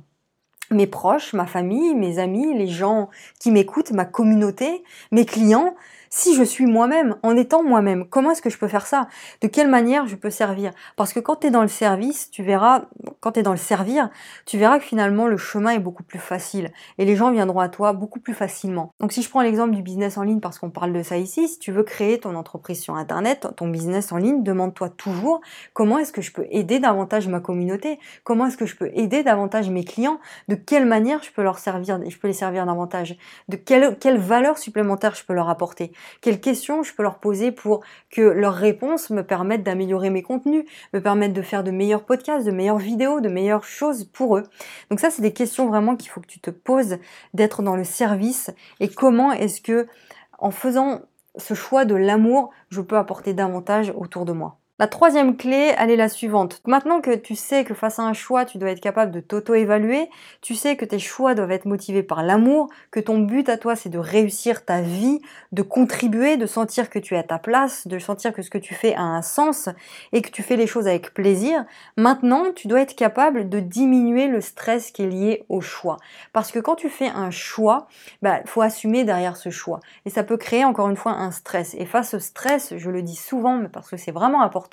mes 0.72 0.88
proches, 0.88 1.34
ma 1.34 1.46
famille, 1.46 1.96
mes 1.96 2.20
amis, 2.20 2.58
les 2.58 2.68
gens 2.68 3.10
qui 3.40 3.52
m'écoutent, 3.52 3.92
ma 3.92 4.06
communauté, 4.06 4.84
mes 5.12 5.26
clients, 5.26 5.76
si 6.10 6.36
je 6.36 6.44
suis 6.44 6.66
moi-même, 6.66 7.16
en 7.24 7.36
étant 7.36 7.64
moi-même, 7.64 8.08
comment 8.08 8.32
est-ce 8.32 8.42
que 8.42 8.50
je 8.50 8.58
peux 8.58 8.68
faire 8.68 8.86
ça? 8.86 9.08
De 9.42 9.48
quelle 9.48 9.68
manière 9.68 10.08
je 10.08 10.16
peux 10.16 10.30
servir? 10.30 10.72
Parce 10.96 11.14
que 11.14 11.20
quand 11.20 11.38
tu 11.38 11.48
es 11.48 11.52
dans 11.52 11.62
le 11.62 11.68
service, 11.68 12.30
tu 12.30 12.44
verras, 12.44 12.86
quand 13.20 13.32
tu 13.34 13.42
dans 13.42 13.52
le 13.52 13.58
servir, 13.58 14.10
tu 14.46 14.58
verras 14.58 14.80
que 14.80 14.86
finalement 14.86 15.28
le 15.28 15.38
chemin 15.38 15.72
est 15.72 15.80
beaucoup 15.80 16.04
plus 16.04 16.20
facile 16.20 16.72
et 16.98 17.06
les 17.06 17.16
gens 17.16 17.32
viendront 17.32 17.60
à 17.60 17.70
toi 17.70 17.94
beaucoup 17.94 18.20
plus 18.20 18.34
facilement. 18.34 18.92
Donc 19.00 19.12
si 19.12 19.22
je 19.22 19.30
prends 19.30 19.42
l'exemple 19.42 19.76
du 19.76 19.82
business 19.82 20.18
en 20.18 20.24
ligne 20.24 20.40
parce 20.40 20.60
qu'on 20.60 20.70
parle 20.70 20.94
de 20.94 21.04
ça 21.04 21.18
ici, 21.18 21.48
si 21.48 21.60
tu 21.60 21.72
veux 21.72 21.84
créer 21.84 22.20
ton 22.20 22.36
entreprise 22.36 22.82
sur 22.82 22.96
internet, 22.96 23.48
ton 23.56 23.68
business 23.68 24.12
en 24.12 24.18
ligne, 24.18 24.44
demande-toi 24.44 24.90
toujours 24.90 25.42
comment 25.74 25.98
est-ce 25.98 26.12
que 26.12 26.22
je 26.22 26.32
peux 26.32 26.48
aider 26.50 26.80
davantage 26.80 27.28
ma 27.28 27.40
communauté? 27.40 28.00
Comment 28.24 28.48
est-ce 28.48 28.58
que 28.58 28.66
je 28.66 28.76
peux 28.76 28.90
aider 28.94 29.24
davantage 29.24 29.70
mes 29.70 29.84
clients? 29.84 30.20
De 30.48 30.56
quelle 30.56 30.86
manière 30.86 31.24
je 31.24 31.32
peux 31.32 31.44
leur 31.44 31.60
servir 31.60 32.00
je 32.08 32.18
peux 32.18 32.28
les 32.28 32.34
servir 32.34 32.66
davantage? 32.66 33.18
De 33.48 33.56
quelle 33.56 34.18
valeur 34.18 34.58
supplémentaire 34.58 35.16
je 35.16 35.24
peux 35.24 35.34
leur 35.34 35.50
apporter? 35.50 35.92
Quelles 36.22 36.40
questions 36.40 36.84
je 36.84 36.94
peux 36.94 37.04
leur 37.04 37.20
poser 37.20 37.52
pour 37.52 37.84
que 38.10 38.22
leurs 38.22 38.56
réponses 38.56 39.10
me 39.10 39.24
permettent 39.24 39.64
d'améliorer 39.64 40.10
mes 40.10 40.24
contenus, 40.24 40.66
me 40.94 41.02
permettent 41.02 41.34
de 41.34 41.42
faire 41.42 41.64
de 41.64 41.72
meilleurs 41.72 42.06
podcasts, 42.06 42.46
de 42.46 42.52
meilleures 42.52 42.78
vidéos, 42.78 43.22
de 43.22 43.30
meilleures 43.30 43.64
choses 43.64 44.06
pour 44.06 44.38
eux. 44.38 44.44
Donc 44.90 45.00
ça, 45.00 45.10
c'est 45.10 45.22
des 45.22 45.34
questions 45.34 45.68
vraiment 45.68 45.96
qu'il 45.96 46.10
faut 46.10 46.22
que 46.22 46.28
tu 46.28 46.40
te 46.40 46.50
poses 46.50 46.98
d'être 47.34 47.62
dans 47.62 47.76
le 47.76 47.84
service 47.84 48.52
et 48.80 48.90
comment 48.90 49.32
est-ce 49.32 49.62
que 49.62 49.88
en 50.40 50.52
faisant 50.52 51.02
ce 51.36 51.54
choix 51.54 51.86
de 51.86 51.96
l'amour, 51.96 52.52
je 52.70 52.82
peux 52.82 52.98
apporter 52.98 53.34
davantage 53.34 53.94
autour 53.96 54.26
de 54.26 54.34
moi? 54.34 54.60
La 54.80 54.86
troisième 54.86 55.38
clé, 55.38 55.74
elle 55.80 55.90
est 55.90 55.96
la 55.96 56.08
suivante. 56.08 56.62
Maintenant 56.68 57.02
que 57.02 57.16
tu 57.16 57.34
sais 57.34 57.64
que 57.64 57.74
face 57.74 57.98
à 57.98 58.04
un 58.04 58.14
choix, 58.14 58.46
tu 58.46 58.60
dois 58.60 58.70
être 58.70 58.80
capable 58.80 59.12
de 59.12 59.20
t'auto-évaluer, 59.20 60.08
tu 60.42 60.54
sais 60.54 60.76
que 60.76 60.86
tes 60.86 61.00
choix 61.00 61.34
doivent 61.34 61.50
être 61.50 61.66
motivés 61.66 62.04
par 62.04 62.22
l'amour, 62.22 62.70
que 62.92 63.00
ton 63.00 63.18
but 63.18 63.50
à 63.50 63.58
toi, 63.58 63.76
c'est 63.76 63.90
de 63.90 63.98
réussir 63.98 64.66
ta 64.66 64.82
vie, 64.82 65.20
de 65.52 65.64
contribuer, 65.64 66.38
de 66.38 66.46
sentir 66.46 66.92
que 66.92 67.00
tu 67.00 67.16
es 67.16 67.18
à 67.18 67.24
ta 67.24 67.40
place, 67.40 67.88
de 67.88 67.98
sentir 67.98 68.34
que 68.34 68.44
ce 68.44 68.52
que 68.52 68.60
tu 68.60 68.76
fais 68.76 68.94
a 68.94 69.02
un 69.02 69.24
sens 69.24 69.68
et 70.14 70.22
que 70.22 70.30
tu 70.30 70.44
fais 70.44 70.58
les 70.58 70.68
choses 70.68 70.88
avec 70.88 71.12
plaisir. 71.12 71.66
Maintenant, 71.96 72.44
tu 72.56 72.68
dois 72.68 72.82
être 72.82 72.96
capable 72.96 73.50
de 73.50 73.60
diminuer 73.60 74.28
le 74.28 74.42
stress 74.42 74.92
qui 74.92 75.02
est 75.02 75.10
lié 75.10 75.44
au 75.50 75.60
choix. 75.60 75.98
Parce 76.34 76.52
que 76.52 76.60
quand 76.60 76.76
tu 76.76 76.90
fais 76.90 77.08
un 77.08 77.32
choix, 77.32 77.88
bah, 78.22 78.42
faut 78.46 78.62
assumer 78.62 79.06
derrière 79.06 79.38
ce 79.38 79.50
choix. 79.50 79.80
Et 80.06 80.12
ça 80.12 80.22
peut 80.22 80.38
créer 80.38 80.66
encore 80.66 80.88
une 80.88 80.98
fois 80.98 81.14
un 81.14 81.32
stress. 81.32 81.74
Et 81.80 81.88
face 81.88 82.14
au 82.14 82.20
stress, 82.20 82.76
je 82.78 82.92
le 82.92 83.02
dis 83.02 83.16
souvent, 83.16 83.60
parce 83.74 83.90
que 83.90 83.98
c'est 83.98 84.12
vraiment 84.12 84.44
important, 84.44 84.67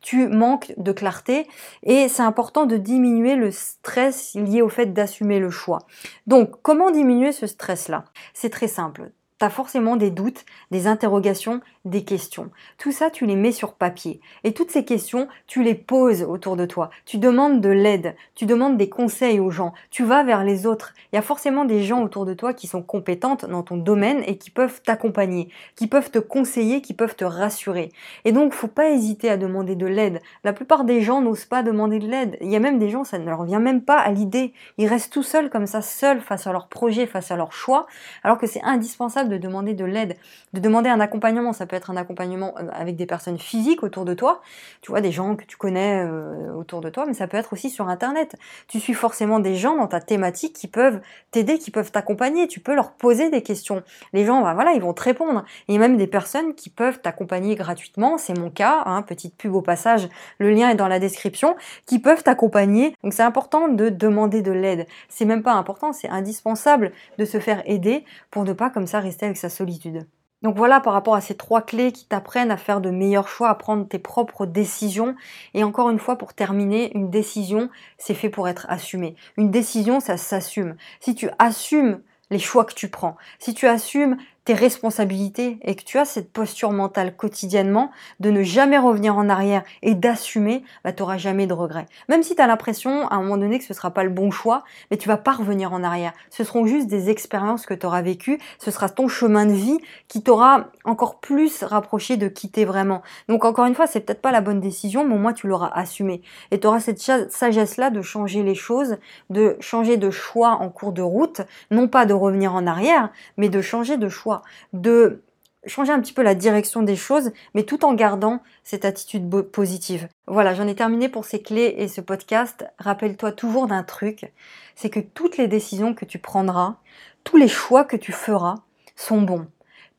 tu 0.00 0.28
manques 0.28 0.72
de 0.76 0.92
clarté 0.92 1.46
et 1.82 2.08
c'est 2.08 2.22
important 2.22 2.66
de 2.66 2.76
diminuer 2.76 3.36
le 3.36 3.50
stress 3.50 4.34
lié 4.34 4.62
au 4.62 4.68
fait 4.68 4.92
d'assumer 4.92 5.38
le 5.38 5.50
choix. 5.50 5.80
Donc, 6.26 6.50
comment 6.62 6.90
diminuer 6.90 7.32
ce 7.32 7.46
stress-là? 7.46 8.04
C'est 8.32 8.50
très 8.50 8.68
simple 8.68 9.10
tu 9.38 9.44
as 9.44 9.50
forcément 9.50 9.96
des 9.96 10.10
doutes, 10.10 10.44
des 10.70 10.86
interrogations, 10.86 11.60
des 11.84 12.04
questions. 12.04 12.50
Tout 12.78 12.92
ça, 12.92 13.10
tu 13.10 13.26
les 13.26 13.36
mets 13.36 13.52
sur 13.52 13.74
papier. 13.74 14.20
Et 14.42 14.54
toutes 14.54 14.70
ces 14.70 14.84
questions, 14.84 15.28
tu 15.46 15.62
les 15.62 15.74
poses 15.74 16.22
autour 16.22 16.56
de 16.56 16.64
toi. 16.64 16.90
Tu 17.04 17.18
demandes 17.18 17.60
de 17.60 17.68
l'aide, 17.68 18.14
tu 18.34 18.46
demandes 18.46 18.76
des 18.76 18.88
conseils 18.88 19.40
aux 19.40 19.50
gens, 19.50 19.74
tu 19.90 20.04
vas 20.04 20.22
vers 20.22 20.44
les 20.44 20.66
autres. 20.66 20.94
Il 21.12 21.16
y 21.16 21.18
a 21.18 21.22
forcément 21.22 21.64
des 21.64 21.82
gens 21.82 22.02
autour 22.02 22.24
de 22.24 22.34
toi 22.34 22.54
qui 22.54 22.66
sont 22.66 22.82
compétentes 22.82 23.44
dans 23.44 23.62
ton 23.62 23.76
domaine 23.76 24.22
et 24.26 24.38
qui 24.38 24.50
peuvent 24.50 24.80
t'accompagner, 24.82 25.50
qui 25.76 25.86
peuvent 25.86 26.10
te 26.10 26.18
conseiller, 26.18 26.80
qui 26.80 26.94
peuvent 26.94 27.16
te 27.16 27.24
rassurer. 27.24 27.90
Et 28.24 28.32
donc, 28.32 28.54
faut 28.54 28.66
pas 28.68 28.90
hésiter 28.90 29.28
à 29.28 29.36
demander 29.36 29.74
de 29.74 29.86
l'aide. 29.86 30.20
La 30.44 30.52
plupart 30.52 30.84
des 30.84 31.02
gens 31.02 31.20
n'osent 31.20 31.44
pas 31.44 31.62
demander 31.62 31.98
de 31.98 32.08
l'aide. 32.08 32.38
Il 32.40 32.50
y 32.50 32.56
a 32.56 32.60
même 32.60 32.78
des 32.78 32.88
gens, 32.88 33.04
ça 33.04 33.18
ne 33.18 33.26
leur 33.26 33.44
vient 33.44 33.60
même 33.60 33.82
pas 33.82 33.98
à 33.98 34.10
l'idée. 34.10 34.52
Ils 34.78 34.86
restent 34.86 35.12
tout 35.12 35.22
seuls 35.22 35.50
comme 35.50 35.66
ça, 35.66 35.82
seuls 35.82 36.20
face 36.20 36.46
à 36.46 36.52
leur 36.52 36.68
projet, 36.68 37.06
face 37.06 37.30
à 37.30 37.36
leur 37.36 37.52
choix, 37.52 37.86
alors 38.22 38.38
que 38.38 38.46
c'est 38.46 38.62
indispensable 38.62 39.23
de 39.28 39.38
demander 39.38 39.74
de 39.74 39.84
l'aide, 39.84 40.16
de 40.52 40.60
demander 40.60 40.88
un 40.88 41.00
accompagnement. 41.00 41.52
Ça 41.52 41.66
peut 41.66 41.76
être 41.76 41.90
un 41.90 41.96
accompagnement 41.96 42.54
euh, 42.58 42.68
avec 42.72 42.96
des 42.96 43.06
personnes 43.06 43.38
physiques 43.38 43.82
autour 43.82 44.04
de 44.04 44.14
toi, 44.14 44.42
tu 44.80 44.90
vois, 44.90 45.00
des 45.00 45.12
gens 45.12 45.36
que 45.36 45.44
tu 45.44 45.56
connais 45.56 46.04
euh, 46.04 46.52
autour 46.54 46.80
de 46.80 46.90
toi, 46.90 47.04
mais 47.06 47.14
ça 47.14 47.26
peut 47.26 47.36
être 47.36 47.52
aussi 47.52 47.70
sur 47.70 47.88
Internet. 47.88 48.36
Tu 48.68 48.80
suis 48.80 48.94
forcément 48.94 49.38
des 49.38 49.56
gens 49.56 49.76
dans 49.76 49.86
ta 49.86 50.00
thématique 50.00 50.54
qui 50.54 50.68
peuvent 50.68 51.00
t'aider, 51.30 51.58
qui 51.58 51.70
peuvent 51.70 51.90
t'accompagner. 51.90 52.48
Tu 52.48 52.60
peux 52.60 52.74
leur 52.74 52.92
poser 52.92 53.30
des 53.30 53.42
questions. 53.42 53.82
Les 54.12 54.24
gens, 54.24 54.42
bah, 54.42 54.54
voilà, 54.54 54.72
ils 54.72 54.80
vont 54.80 54.94
te 54.94 55.02
répondre. 55.02 55.44
Il 55.68 55.74
y 55.74 55.76
a 55.76 55.80
même 55.80 55.96
des 55.96 56.06
personnes 56.06 56.54
qui 56.54 56.70
peuvent 56.70 57.00
t'accompagner 57.00 57.54
gratuitement. 57.54 58.18
C'est 58.18 58.38
mon 58.38 58.50
cas, 58.50 58.82
hein, 58.86 59.02
petite 59.02 59.36
pub 59.36 59.54
au 59.54 59.62
passage. 59.62 60.08
Le 60.38 60.50
lien 60.50 60.70
est 60.70 60.74
dans 60.74 60.88
la 60.88 60.98
description. 60.98 61.56
Qui 61.86 61.98
peuvent 61.98 62.22
t'accompagner. 62.22 62.94
Donc 63.02 63.12
c'est 63.12 63.22
important 63.22 63.68
de 63.68 63.88
demander 63.88 64.42
de 64.42 64.52
l'aide. 64.52 64.86
C'est 65.08 65.24
même 65.24 65.42
pas 65.42 65.52
important, 65.52 65.92
c'est 65.92 66.08
indispensable 66.08 66.92
de 67.18 67.24
se 67.24 67.38
faire 67.38 67.62
aider 67.66 68.04
pour 68.30 68.44
ne 68.44 68.52
pas 68.52 68.70
comme 68.70 68.86
ça 68.86 69.00
rester 69.00 69.13
avec 69.22 69.36
sa 69.36 69.48
solitude. 69.48 70.06
Donc 70.42 70.58
voilà 70.58 70.78
par 70.80 70.92
rapport 70.92 71.14
à 71.14 71.22
ces 71.22 71.36
trois 71.36 71.62
clés 71.62 71.90
qui 71.90 72.06
t'apprennent 72.06 72.50
à 72.50 72.58
faire 72.58 72.82
de 72.82 72.90
meilleurs 72.90 73.28
choix, 73.28 73.48
à 73.48 73.54
prendre 73.54 73.88
tes 73.88 73.98
propres 73.98 74.44
décisions. 74.44 75.16
Et 75.54 75.64
encore 75.64 75.88
une 75.88 75.98
fois, 75.98 76.18
pour 76.18 76.34
terminer, 76.34 76.94
une 76.94 77.08
décision, 77.08 77.70
c'est 77.96 78.12
fait 78.12 78.28
pour 78.28 78.46
être 78.46 78.66
assumé. 78.68 79.16
Une 79.38 79.50
décision, 79.50 80.00
ça 80.00 80.18
s'assume. 80.18 80.76
Si 81.00 81.14
tu 81.14 81.30
assumes 81.38 82.02
les 82.30 82.38
choix 82.38 82.66
que 82.66 82.74
tu 82.74 82.88
prends, 82.88 83.16
si 83.38 83.54
tu 83.54 83.66
assumes 83.66 84.18
tes 84.44 84.54
responsabilités 84.54 85.58
et 85.62 85.74
que 85.74 85.84
tu 85.84 85.98
as 85.98 86.04
cette 86.04 86.30
posture 86.30 86.70
mentale 86.70 87.16
quotidiennement 87.16 87.90
de 88.20 88.30
ne 88.30 88.42
jamais 88.42 88.78
revenir 88.78 89.16
en 89.16 89.28
arrière 89.28 89.62
et 89.82 89.94
d'assumer, 89.94 90.62
bah, 90.84 90.92
tu 90.92 91.02
n'auras 91.02 91.16
jamais 91.16 91.46
de 91.46 91.54
regrets. 91.54 91.86
Même 92.08 92.22
si 92.22 92.36
tu 92.36 92.42
as 92.42 92.46
l'impression 92.46 93.08
à 93.08 93.14
un 93.14 93.22
moment 93.22 93.38
donné 93.38 93.58
que 93.58 93.64
ce 93.64 93.72
ne 93.72 93.76
sera 93.76 93.90
pas 93.90 94.04
le 94.04 94.10
bon 94.10 94.30
choix, 94.30 94.64
mais 94.90 94.98
tu 94.98 95.08
vas 95.08 95.16
pas 95.16 95.32
revenir 95.32 95.72
en 95.72 95.82
arrière. 95.82 96.12
Ce 96.30 96.44
seront 96.44 96.66
juste 96.66 96.88
des 96.88 97.08
expériences 97.08 97.64
que 97.64 97.74
tu 97.74 97.86
auras 97.86 98.02
vécues, 98.02 98.38
ce 98.58 98.70
sera 98.70 98.88
ton 98.88 99.08
chemin 99.08 99.46
de 99.46 99.52
vie 99.52 99.78
qui 100.08 100.22
t'aura 100.22 100.66
encore 100.84 101.20
plus 101.20 101.62
rapproché 101.62 102.18
de 102.18 102.28
quitter 102.28 102.66
vraiment. 102.66 103.02
Donc 103.28 103.44
encore 103.44 103.64
une 103.64 103.74
fois, 103.74 103.86
c'est 103.86 104.00
peut-être 104.00 104.20
pas 104.20 104.32
la 104.32 104.42
bonne 104.42 104.60
décision, 104.60 105.06
mais 105.06 105.14
au 105.14 105.18
moins 105.18 105.32
tu 105.32 105.46
l'auras 105.46 105.70
assumé. 105.74 106.20
Et 106.50 106.60
tu 106.60 106.66
auras 106.66 106.80
cette 106.80 107.00
sagesse-là 107.00 107.88
de 107.88 108.02
changer 108.02 108.42
les 108.42 108.54
choses, 108.54 108.98
de 109.30 109.56
changer 109.60 109.96
de 109.96 110.10
choix 110.10 110.50
en 110.60 110.68
cours 110.68 110.92
de 110.92 111.02
route, 111.02 111.40
non 111.70 111.88
pas 111.88 112.04
de 112.04 112.12
revenir 112.12 112.54
en 112.54 112.66
arrière, 112.66 113.10
mais 113.38 113.48
de 113.48 113.62
changer 113.62 113.96
de 113.96 114.08
choix 114.08 114.33
de 114.72 115.22
changer 115.66 115.92
un 115.92 116.00
petit 116.00 116.12
peu 116.12 116.22
la 116.22 116.34
direction 116.34 116.82
des 116.82 116.96
choses, 116.96 117.32
mais 117.54 117.62
tout 117.62 117.84
en 117.84 117.94
gardant 117.94 118.42
cette 118.64 118.84
attitude 118.84 119.28
positive. 119.42 120.08
Voilà, 120.26 120.54
j'en 120.54 120.68
ai 120.68 120.74
terminé 120.74 121.08
pour 121.08 121.24
ces 121.24 121.40
clés 121.40 121.74
et 121.78 121.88
ce 121.88 122.00
podcast. 122.00 122.66
Rappelle-toi 122.78 123.32
toujours 123.32 123.66
d'un 123.66 123.82
truc, 123.82 124.32
c'est 124.74 124.90
que 124.90 125.00
toutes 125.00 125.36
les 125.36 125.48
décisions 125.48 125.94
que 125.94 126.04
tu 126.04 126.18
prendras, 126.18 126.76
tous 127.24 127.36
les 127.36 127.48
choix 127.48 127.84
que 127.84 127.96
tu 127.96 128.12
feras 128.12 128.56
sont 128.96 129.22
bons. 129.22 129.46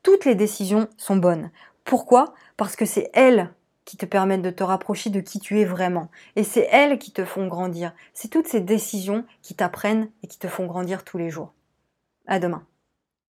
Toutes 0.02 0.24
les 0.24 0.34
décisions 0.34 0.88
sont 0.96 1.16
bonnes. 1.16 1.50
Pourquoi? 1.84 2.34
Parce 2.56 2.76
que 2.76 2.84
c'est 2.84 3.10
elles 3.12 3.50
qui 3.84 3.96
te 3.96 4.06
permettent 4.06 4.42
de 4.42 4.50
te 4.50 4.64
rapprocher 4.64 5.10
de 5.10 5.20
qui 5.20 5.38
tu 5.38 5.60
es 5.60 5.64
vraiment. 5.64 6.10
Et 6.34 6.44
c'est 6.44 6.68
elles 6.70 6.98
qui 6.98 7.12
te 7.12 7.24
font 7.24 7.46
grandir. 7.46 7.92
C'est 8.14 8.28
toutes 8.28 8.48
ces 8.48 8.60
décisions 8.60 9.24
qui 9.42 9.54
t'apprennent 9.54 10.10
et 10.22 10.26
qui 10.26 10.38
te 10.38 10.48
font 10.48 10.66
grandir 10.66 11.04
tous 11.04 11.18
les 11.18 11.30
jours. 11.30 11.52
À 12.26 12.40
demain. 12.40 12.66